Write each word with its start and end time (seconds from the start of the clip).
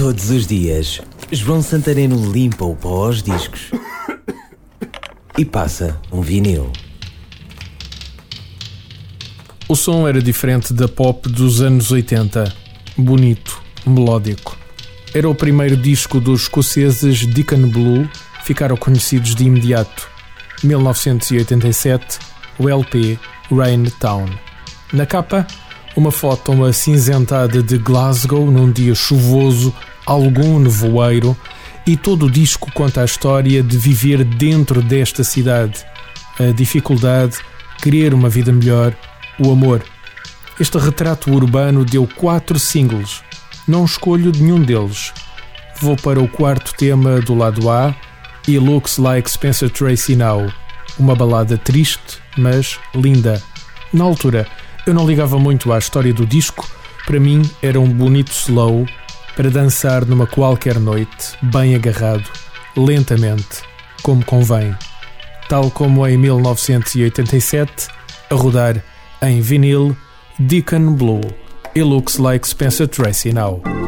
Todos 0.00 0.30
os 0.30 0.46
dias, 0.46 0.98
João 1.30 1.60
Santareno 1.60 2.32
limpa 2.32 2.64
o 2.64 2.74
pó 2.74 3.04
aos 3.04 3.22
discos 3.22 3.70
e 5.36 5.44
passa 5.44 6.00
um 6.10 6.22
vinil. 6.22 6.72
O 9.68 9.76
som 9.76 10.08
era 10.08 10.22
diferente 10.22 10.72
da 10.72 10.88
pop 10.88 11.28
dos 11.28 11.60
anos 11.60 11.92
80. 11.92 12.50
Bonito, 12.96 13.60
melódico. 13.86 14.56
Era 15.12 15.28
o 15.28 15.34
primeiro 15.34 15.76
disco 15.76 16.18
dos 16.18 16.44
escoceses 16.44 17.26
Deacon 17.26 17.68
Blue, 17.68 18.08
ficaram 18.42 18.78
conhecidos 18.78 19.34
de 19.34 19.44
imediato. 19.44 20.08
1987, 20.64 22.18
o 22.58 22.70
LP 22.70 23.18
Rain 23.50 23.84
Town. 24.00 24.30
Na 24.94 25.04
capa, 25.04 25.46
uma 25.96 26.10
foto 26.10 26.64
acinzentada 26.64 27.62
de 27.62 27.78
Glasgow 27.78 28.50
num 28.50 28.70
dia 28.70 28.94
chuvoso, 28.94 29.74
algum 30.06 30.58
nevoeiro, 30.58 31.36
e 31.86 31.96
todo 31.96 32.26
o 32.26 32.30
disco 32.30 32.70
conta 32.72 33.02
a 33.02 33.04
história 33.04 33.62
de 33.62 33.76
viver 33.76 34.24
dentro 34.24 34.82
desta 34.82 35.24
cidade, 35.24 35.84
a 36.38 36.52
dificuldade, 36.52 37.38
querer 37.82 38.14
uma 38.14 38.28
vida 38.28 38.52
melhor, 38.52 38.94
o 39.38 39.50
amor. 39.50 39.82
Este 40.58 40.78
retrato 40.78 41.32
urbano 41.32 41.84
deu 41.84 42.06
quatro 42.06 42.58
singles. 42.58 43.22
Não 43.66 43.84
escolho 43.84 44.30
nenhum 44.36 44.60
deles. 44.60 45.12
Vou 45.80 45.96
para 45.96 46.20
o 46.20 46.28
quarto 46.28 46.74
tema 46.74 47.20
do 47.20 47.34
lado 47.34 47.70
A 47.70 47.94
e 48.46 48.58
Looks 48.58 48.98
Like 48.98 49.30
Spencer 49.30 49.70
Tracy 49.70 50.14
Now. 50.14 50.52
Uma 50.98 51.14
balada 51.14 51.56
triste, 51.56 52.18
mas 52.36 52.78
linda. 52.94 53.42
Na 53.92 54.04
altura, 54.04 54.46
eu 54.86 54.94
não 54.94 55.06
ligava 55.06 55.38
muito 55.38 55.72
à 55.72 55.78
história 55.78 56.12
do 56.12 56.26
disco, 56.26 56.68
para 57.06 57.20
mim 57.20 57.42
era 57.62 57.80
um 57.80 57.88
bonito 57.88 58.32
slow 58.32 58.86
para 59.36 59.50
dançar 59.50 60.04
numa 60.04 60.26
qualquer 60.26 60.78
noite, 60.78 61.36
bem 61.42 61.74
agarrado, 61.74 62.28
lentamente, 62.76 63.62
como 64.02 64.24
convém. 64.24 64.74
Tal 65.48 65.70
como 65.70 66.06
em 66.06 66.16
1987, 66.16 67.88
a 68.30 68.34
rodar 68.34 68.82
em 69.22 69.40
vinil 69.40 69.96
Deacon 70.38 70.94
Blue. 70.94 71.20
It 71.74 71.82
looks 71.82 72.18
like 72.18 72.46
Spencer 72.46 72.88
Tracy 72.88 73.32
now. 73.32 73.79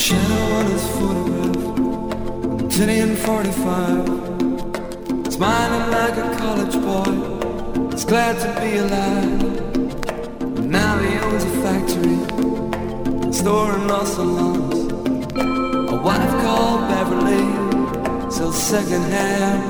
Shadow 0.00 0.44
on 0.58 0.64
his 0.64 0.86
photograph, 0.96 1.64
tinny 2.70 3.00
and 3.00 3.18
45, 3.18 4.06
smiling 5.30 5.90
like 5.90 6.16
a 6.16 6.36
college 6.38 6.76
boy. 6.86 7.12
He's 7.90 8.06
glad 8.06 8.34
to 8.40 8.48
be 8.62 8.78
alive. 8.78 9.40
But 10.54 10.64
now 10.64 10.96
he 11.04 11.18
owns 11.18 11.44
a 11.44 11.46
factory, 11.64 12.18
store 13.30 13.72
storing 13.72 13.86
lost 13.88 14.14
salons. 14.14 14.78
A 15.92 15.96
wife 16.08 16.34
called 16.44 16.80
Beverly 16.88 17.44
sells 18.30 18.56
secondhand 18.56 19.62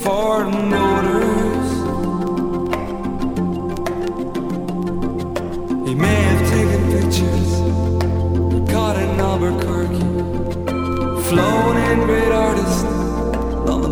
foreign 0.00 0.72
odors. 0.72 1.70
He 5.88 5.94
may 5.96 6.23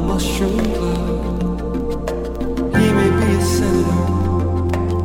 mushroom 0.03 0.59
cloud. 0.75 2.11
He 2.77 2.87
may 2.93 3.11
be 3.21 3.29
a 3.37 3.41
senator, 3.41 4.03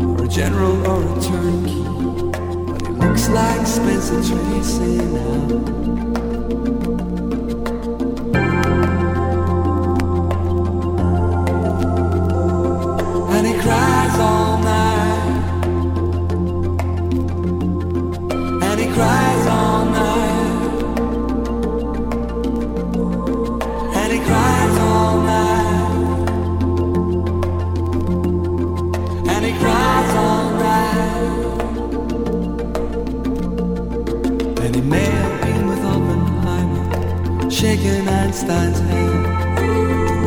or 0.08 0.24
a 0.24 0.28
general, 0.28 0.76
or 0.88 1.02
a 1.04 1.22
turnkey, 1.22 1.84
but 2.72 2.82
he 2.82 2.94
looks 2.94 3.30
like 3.30 3.68
Spencer 3.68 4.22
Tracy 4.28 4.98
now. 4.98 6.07
And 34.68 34.76
he 34.76 34.82
may 34.82 35.06
have 35.06 35.42
been 35.44 35.68
with 35.70 35.80
Oppenheimer, 35.80 37.50
shaking 37.50 38.06
Einstein's 38.06 38.80
hand. 38.80 39.24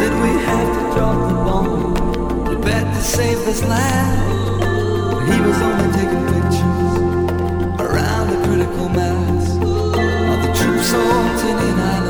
Did 0.01 0.13
we 0.25 0.31
have 0.49 0.69
to 0.77 0.83
drop 0.97 1.29
the 1.29 1.35
bomb? 1.45 2.47
to 2.47 2.57
bet 2.59 2.87
to 2.95 3.01
save 3.03 3.37
this 3.45 3.63
land. 3.63 5.31
He 5.31 5.39
was 5.43 5.61
only 5.61 5.89
taking 5.93 6.25
pictures 6.33 6.95
around 7.85 8.31
the 8.31 8.41
critical 8.47 8.89
mass 8.89 9.45
of 10.33 10.39
the 10.41 10.53
troops 10.59 10.95
on 10.95 11.37
Tinian 11.41 11.79
Island, 11.95 12.10